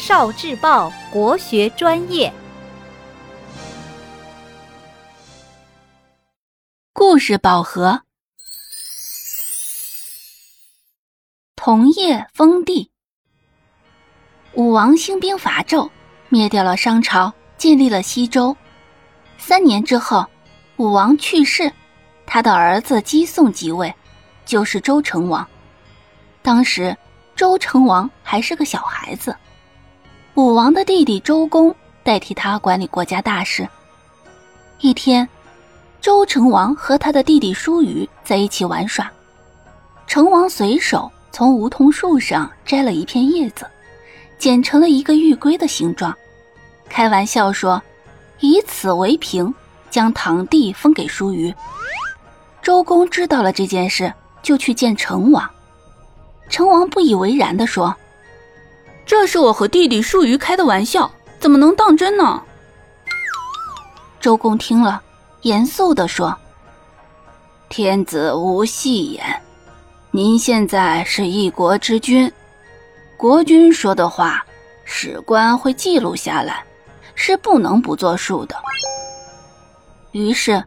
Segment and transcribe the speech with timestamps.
[0.00, 2.32] 少智报国学专业
[6.94, 8.00] 故事宝盒，
[11.54, 12.90] 同业封地。
[14.54, 15.90] 武王兴兵伐纣，
[16.30, 18.56] 灭掉了商朝，建立了西周。
[19.36, 20.26] 三年之后，
[20.78, 21.70] 武王去世，
[22.24, 23.94] 他的儿子姬宋即位，
[24.46, 25.46] 就是周成王。
[26.40, 26.96] 当时，
[27.36, 29.36] 周成王还是个小孩子。
[30.36, 33.68] 武王的弟弟周公代替他管理国家大事。
[34.78, 35.28] 一天，
[36.00, 39.10] 周成王和他的弟弟叔虞在一起玩耍，
[40.06, 43.66] 成王随手从梧桐树上摘了一片叶子，
[44.38, 46.16] 剪成了一个玉龟的形状，
[46.88, 47.82] 开玩笑说
[48.38, 49.52] ：“以此为凭，
[49.90, 51.52] 将堂弟封给叔虞。”
[52.62, 55.50] 周公知道了这件事，就去见成王。
[56.48, 57.94] 成王不以为然地说。
[59.04, 62.42] 这是我和弟弟叔虞开的玩笑，怎么能当真呢？
[64.20, 65.02] 周公听了，
[65.42, 66.36] 严肃地说
[67.68, 69.42] ：“天子无戏言，
[70.10, 72.30] 您现在是一国之君，
[73.16, 74.44] 国君说的话，
[74.84, 76.62] 史官会记录下来，
[77.14, 78.54] 是不能不作数的。”
[80.12, 80.62] 于是，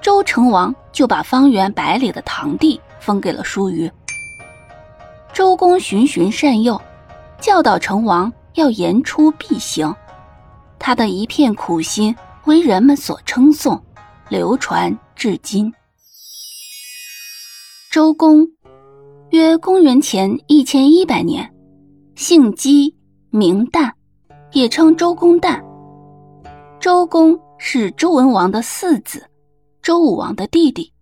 [0.00, 3.90] 周成王就把方圆百里的堂弟封给了叔虞。
[5.32, 6.80] 周公循循善诱。
[7.42, 9.92] 教导成王要言出必行，
[10.78, 13.78] 他的一片苦心为人们所称颂，
[14.28, 15.70] 流传至今。
[17.90, 18.46] 周公，
[19.30, 21.52] 约公元前一千一百年，
[22.14, 22.94] 姓姬，
[23.30, 23.90] 名旦，
[24.52, 25.60] 也称周公旦。
[26.78, 29.28] 周公是周文王的四子，
[29.82, 30.92] 周武王的弟弟。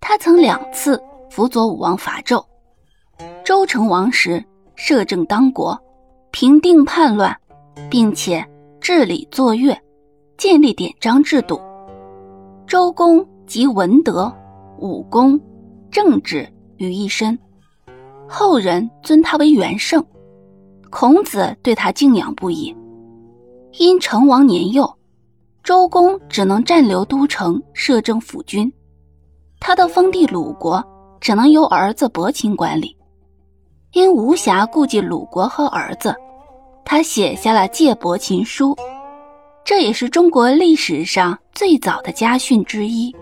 [0.00, 2.44] 他曾两次辅佐武王伐纣。
[3.44, 4.44] 周成王时。
[4.82, 5.78] 摄政当国，
[6.30, 7.36] 平定叛乱，
[7.90, 8.42] 并且
[8.80, 9.78] 治理作乐，
[10.38, 11.60] 建立典章制度。
[12.66, 14.34] 周公集文德、
[14.78, 15.38] 武功、
[15.90, 16.48] 政治
[16.78, 17.38] 于一身，
[18.26, 20.02] 后人尊他为元圣。
[20.88, 22.74] 孔子对他敬仰不已。
[23.78, 24.90] 因成王年幼，
[25.62, 28.72] 周公只能暂留都城，摄政辅军。
[29.60, 30.82] 他的封地鲁国
[31.20, 32.96] 只能由儿子伯禽管理。
[33.92, 36.14] 因无暇顾及鲁国和儿子，
[36.84, 38.72] 他写下了《借伯禽书》，
[39.64, 43.14] 这也是中国历史上最早的家训之一。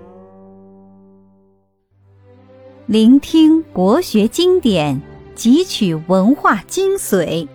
[2.84, 5.00] 聆听国学经典，
[5.34, 7.48] 汲取文化精髓，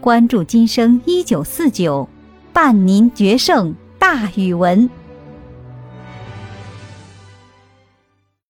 [0.00, 2.08] 关注今生一九四九，
[2.54, 4.88] 伴您决胜大语文。